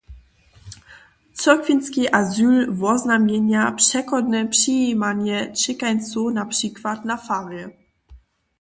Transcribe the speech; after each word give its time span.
Cyrkwinski 1.39 2.03
azyl 2.21 2.55
woznjamjenja 2.79 3.63
přechodne 3.81 4.39
přijimanje 4.53 5.37
ćěkańcow 5.59 6.25
na 6.37 6.43
přikład 6.51 6.99
na 7.09 7.17
farje. 7.25 7.65